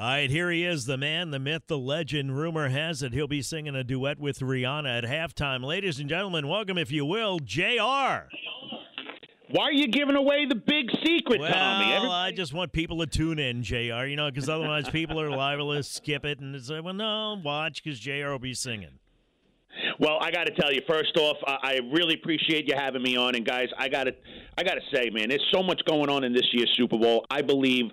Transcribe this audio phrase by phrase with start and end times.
[0.00, 2.34] All right, here he is, the man, the myth, the legend.
[2.34, 5.62] Rumor has it he'll be singing a duet with Rihanna at halftime.
[5.62, 8.30] Ladies and gentlemen, welcome, if you will, JR.
[9.50, 11.92] Why are you giving away the big secret, well, Tommy?
[11.92, 12.14] Everybody...
[12.14, 15.74] I just want people to tune in, JR, you know, because otherwise people are liable
[15.74, 19.00] to skip it and say, well, no, watch because JR will be singing.
[19.98, 23.34] Well, I got to tell you, first off, I really appreciate you having me on,
[23.34, 24.12] and guys, I got to,
[24.56, 27.26] I got to say, man, there's so much going on in this year's Super Bowl.
[27.30, 27.84] I believe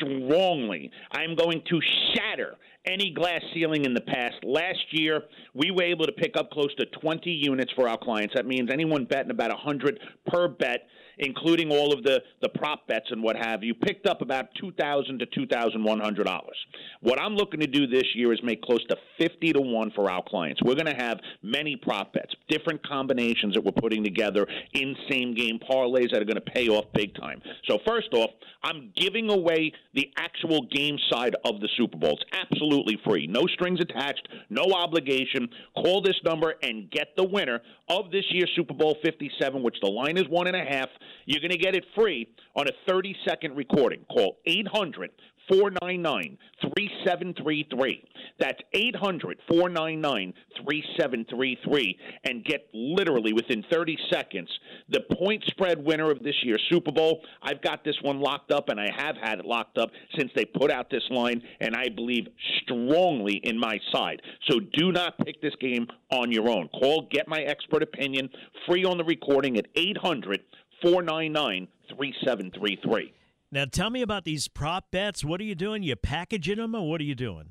[0.00, 1.80] strongly I'm going to
[2.14, 4.36] shatter any glass ceiling in the past.
[4.42, 5.24] Last year,
[5.54, 8.34] we were able to pick up close to 20 units for our clients.
[8.34, 10.86] That means anyone betting about 100 per bet
[11.20, 14.72] including all of the, the prop bets and what have you, picked up about two
[14.72, 16.56] thousand to two thousand one hundred dollars.
[17.00, 20.10] What I'm looking to do this year is make close to fifty to one for
[20.10, 20.60] our clients.
[20.62, 25.34] We're going to have many prop bets, different combinations that we're putting together in same
[25.34, 27.40] game parlays that are going to pay off big time.
[27.68, 28.30] So first off,
[28.62, 32.18] I'm giving away the actual game side of the Super Bowl.
[32.20, 35.48] It's absolutely free, no strings attached, no obligation.
[35.74, 39.88] Call this number and get the winner of this year's Super Bowl 57, which the
[39.88, 40.88] line is one and a half.
[41.26, 44.04] You're going to get it free on a 30 second recording.
[44.10, 45.10] Call 800
[45.50, 48.04] 499 3733.
[48.38, 50.32] That's 800 499
[50.64, 54.48] 3733 and get literally within 30 seconds
[54.88, 57.22] the point spread winner of this year's Super Bowl.
[57.42, 60.44] I've got this one locked up and I have had it locked up since they
[60.44, 62.26] put out this line, and I believe
[62.62, 64.22] strongly in my side.
[64.48, 66.68] So do not pick this game on your own.
[66.68, 68.30] Call, get my expert opinion
[68.68, 70.40] free on the recording at 800
[70.82, 73.12] 499 3733.
[73.52, 75.24] Now, tell me about these prop bets.
[75.24, 75.82] What are you doing?
[75.82, 77.50] You packaging them, or what are you doing?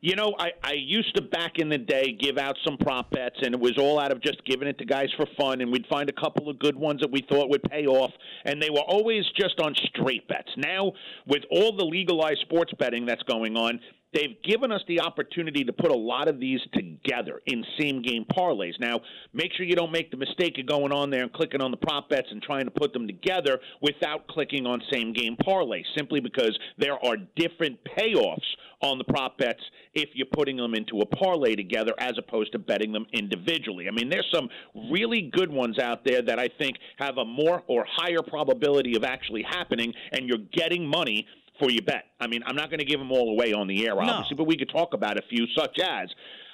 [0.00, 3.36] You know, I, I used to back in the day give out some prop bets,
[3.42, 5.86] and it was all out of just giving it to guys for fun, and we'd
[5.86, 8.10] find a couple of good ones that we thought would pay off,
[8.44, 10.50] and they were always just on straight bets.
[10.56, 10.92] Now,
[11.26, 13.78] with all the legalized sports betting that's going on,
[14.12, 18.24] they've given us the opportunity to put a lot of these together in same game
[18.36, 18.78] parlays.
[18.78, 19.00] Now,
[19.32, 21.76] make sure you don't make the mistake of going on there and clicking on the
[21.76, 26.20] prop bets and trying to put them together without clicking on same game parlay, simply
[26.20, 28.38] because there are different payoffs
[28.82, 29.60] on the prop bets
[29.94, 33.86] if you're putting them into a parlay together as opposed to betting them individually.
[33.88, 34.48] I mean, there's some
[34.90, 39.04] really good ones out there that I think have a more or higher probability of
[39.04, 41.26] actually happening, and you're getting money
[41.58, 42.04] for your bet.
[42.20, 44.36] I mean, I'm not going to give them all away on the air, obviously, no.
[44.38, 46.08] but we could talk about a few, such as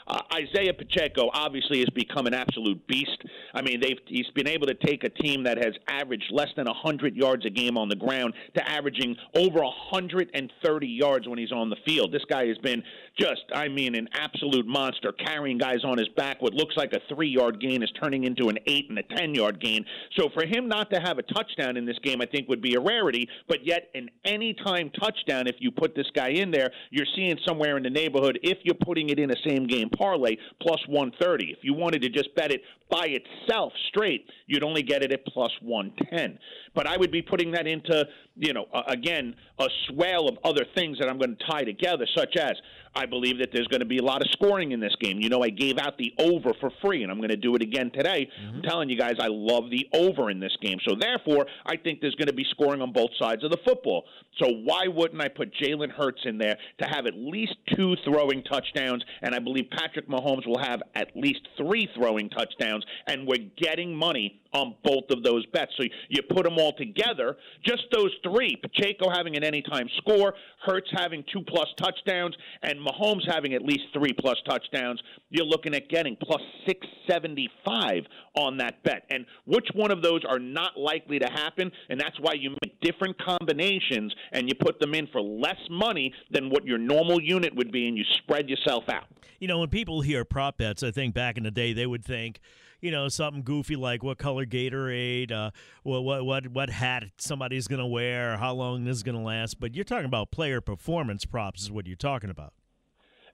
[0.09, 3.23] uh, Isaiah Pacheco obviously has become an absolute beast.
[3.55, 6.67] I mean, they've he's been able to take a team that has averaged less than
[6.67, 11.69] 100 yards a game on the ground to averaging over 130 yards when he's on
[11.71, 12.13] the field.
[12.13, 12.83] This guy has been
[13.19, 16.41] just, I mean, an absolute monster, carrying guys on his back.
[16.41, 19.85] What looks like a three-yard gain is turning into an eight and a 10-yard gain.
[20.19, 22.75] So for him not to have a touchdown in this game, I think would be
[22.75, 23.29] a rarity.
[23.49, 27.77] But yet, an anytime touchdown, if you put this guy in there, you're seeing somewhere
[27.77, 28.39] in the neighborhood.
[28.43, 31.51] If you're putting it in a same game parlay plus 130.
[31.51, 35.27] If you wanted to just bet it by itself straight, you'd only get it at
[35.27, 36.39] plus 110.
[36.75, 38.07] But I would be putting that into,
[38.37, 42.07] you know, uh, again, a swell of other things that I'm going to tie together,
[42.17, 42.55] such as
[42.95, 45.19] I believe that there's going to be a lot of scoring in this game.
[45.21, 47.63] You know, I gave out the over for free, and I'm going to do it
[47.63, 48.29] again today.
[48.41, 48.57] Mm-hmm.
[48.57, 50.79] I'm telling you guys, I love the over in this game.
[50.89, 54.05] So therefore, I think there's going to be scoring on both sides of the football.
[54.41, 58.43] So why wouldn't I put Jalen Hurts in there to have at least two throwing
[58.45, 59.05] touchdowns?
[59.23, 63.95] And I believe Patrick Mahomes will have at least three throwing touchdowns, and we're getting
[63.95, 65.73] money on both of those bets.
[65.77, 70.91] So you put them all together, just those three Pacheco having an anytime score, Hurts
[70.93, 75.01] having two plus touchdowns, and Mahomes having at least three plus touchdowns,
[75.31, 78.05] you're looking at getting plus 675
[78.37, 79.05] on that bet.
[79.11, 81.71] And which one of those are not likely to happen?
[81.89, 86.13] And that's why you make different combinations and you put them in for less money
[86.31, 89.05] than what your normal unit would be, and you spread yourself out.
[89.39, 92.05] You know, when people hear prop bets, I think back in the day they would
[92.05, 92.41] think,
[92.81, 95.51] you know, something goofy like what color Gatorade, uh,
[95.83, 99.23] what what what what hat somebody's going to wear, how long this is going to
[99.23, 99.59] last.
[99.59, 102.53] But you're talking about player performance props, is what you're talking about.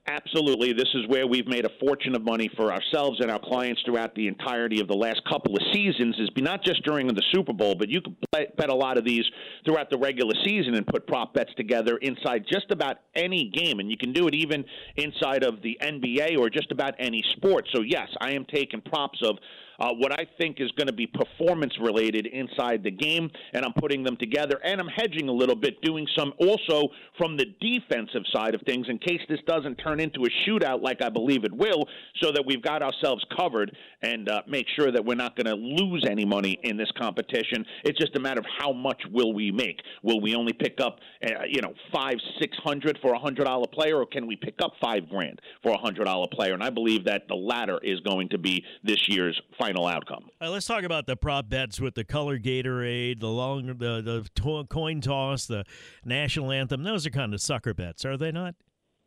[0.07, 0.75] Absolutely.
[0.75, 4.15] This is where we've made a fortune of money for ourselves and our clients throughout
[4.15, 7.75] the entirety of the last couple of seasons is not just during the Super Bowl,
[7.75, 9.25] but you can bet a lot of these
[9.65, 13.81] throughout the regular season and put prop bets together inside just about any game.
[13.81, 14.63] And you can do it even
[14.97, 17.67] inside of the NBA or just about any sport.
[17.75, 19.39] So, yes, I am taking props of
[19.79, 23.73] uh, what I think is going to be performance related inside the game, and I'm
[23.75, 24.61] putting them together.
[24.65, 26.89] And I'm hedging a little bit, doing some also
[27.19, 31.03] from the defensive side of things in case this doesn't turn into a shootout like
[31.03, 31.85] I believe it will,
[32.23, 35.55] so that we've got ourselves covered and uh, make sure that we're not going to
[35.55, 37.65] lose any money in this competition.
[37.85, 39.81] It's just a matter of how much will we make.
[40.03, 43.67] Will we only pick up, uh, you know, five, six hundred for a hundred dollar
[43.67, 46.55] player, or can we pick up five grand for a hundred dollar player?
[46.55, 50.29] And I believe that the latter is going to be this year's final outcome.
[50.41, 54.29] Right, let's talk about the prop bets with the color Gatorade, the long, the the
[54.37, 55.65] to- coin toss, the
[56.05, 56.83] national anthem.
[56.83, 58.55] Those are kind of sucker bets, are they not?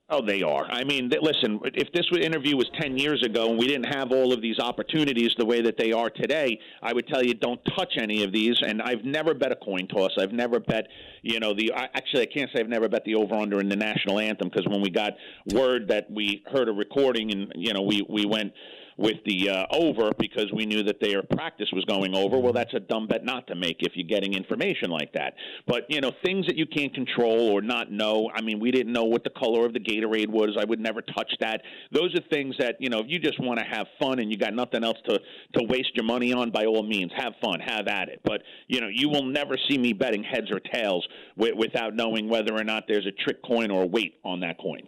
[0.09, 0.65] Oh, they are.
[0.71, 4.31] I mean, listen, if this interview was 10 years ago and we didn't have all
[4.31, 7.91] of these opportunities the way that they are today, I would tell you don't touch
[7.99, 8.55] any of these.
[8.65, 10.11] And I've never bet a coin toss.
[10.17, 10.87] I've never bet,
[11.23, 11.73] you know, the.
[11.73, 14.47] I, actually, I can't say I've never bet the over under in the national anthem
[14.47, 15.11] because when we got
[15.53, 18.53] word that we heard a recording and, you know, we, we went
[18.97, 22.37] with the uh, over because we knew that their practice was going over.
[22.37, 25.35] Well, that's a dumb bet not to make if you're getting information like that.
[25.67, 28.29] But you know, things that you can't control or not know.
[28.33, 30.57] I mean, we didn't know what the color of the Gatorade was.
[30.59, 31.61] I would never touch that.
[31.91, 34.37] Those are things that you know, if you just want to have fun and you
[34.37, 35.19] got nothing else to
[35.55, 38.21] to waste your money on, by all means, have fun, have at it.
[38.23, 41.07] But you know, you will never see me betting heads or tails
[41.37, 44.57] w- without knowing whether or not there's a trick coin or a weight on that
[44.59, 44.87] coin.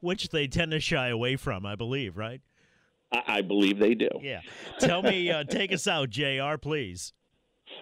[0.00, 2.40] Which they tend to shy away from, I believe, right?
[3.26, 4.08] I, believe they do.
[4.20, 4.40] Yeah.
[4.78, 6.56] Tell me, uh, take us out, Jr.
[6.60, 7.12] Please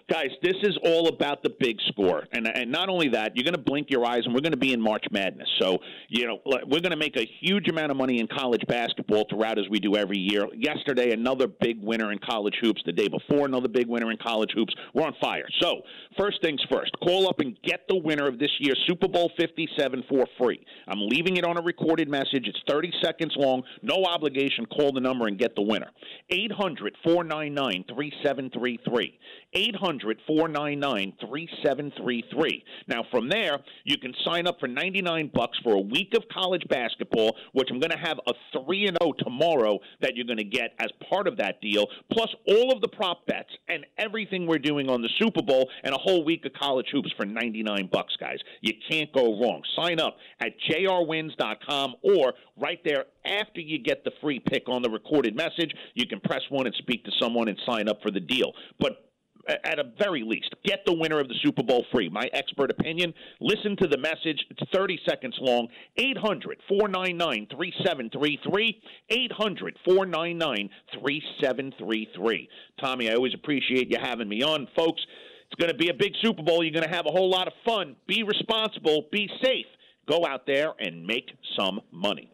[0.09, 3.55] guys, this is all about the big score, and and not only that, you're going
[3.55, 5.49] to blink your eyes, and we're going to be in March Madness.
[5.61, 9.27] So you know we're going to make a huge amount of money in college basketball
[9.31, 10.47] throughout as we do every year.
[10.55, 12.83] Yesterday, another big winner in college hoops.
[12.85, 14.75] The day before, another big winner in college hoops.
[14.95, 15.47] We're on fire.
[15.61, 15.83] So
[16.19, 20.05] first things first, call up and get the winner of this year's Super Bowl 57
[20.09, 20.65] for free.
[20.89, 22.47] I'm leaving it on a recorded message.
[22.47, 23.63] It's 30 seconds long.
[23.83, 24.67] No obligation.
[24.67, 25.91] Call the number and get the winner.
[26.31, 29.19] 800 499 3733.
[29.55, 32.65] 800 499 3733.
[32.89, 36.65] Now, from there, you can sign up for 99 bucks for a week of college
[36.69, 38.33] basketball, which I'm going to have a
[38.65, 42.35] 3 and 0 tomorrow that you're going to get as part of that deal, plus
[42.49, 45.99] all of the prop bets and everything we're doing on the Super Bowl and a
[45.99, 48.39] whole week of college hoops for 99 bucks, guys.
[48.63, 49.63] You can't go wrong.
[49.77, 54.91] Sign up at jrwins.com or right there after you get the free pick on the
[54.91, 58.21] recorded message, you can press one and speak to someone and sign up for the
[58.21, 58.53] deal.
[58.79, 59.05] But
[59.49, 62.09] at a very least, get the winner of the Super Bowl free.
[62.09, 63.13] My expert opinion.
[63.41, 64.45] Listen to the message.
[64.51, 65.69] It's 30 seconds long.
[65.97, 68.83] 800 499 3733.
[69.11, 70.71] 800 499
[71.01, 72.49] 3733.
[72.81, 74.69] Tommy, I always appreciate you having me on.
[74.77, 75.03] Folks,
[75.47, 76.63] it's going to be a big Super Bowl.
[76.65, 77.97] You're going to have a whole lot of fun.
[78.07, 79.67] Be responsible, be safe.
[80.09, 82.34] Go out there and make some money.